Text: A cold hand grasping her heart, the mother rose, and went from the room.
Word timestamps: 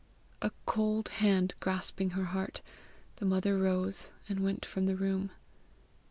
A 0.41 0.49
cold 0.65 1.09
hand 1.09 1.53
grasping 1.59 2.09
her 2.17 2.23
heart, 2.25 2.63
the 3.17 3.25
mother 3.27 3.55
rose, 3.55 4.09
and 4.27 4.39
went 4.39 4.65
from 4.65 4.87
the 4.87 4.95
room. 4.95 5.29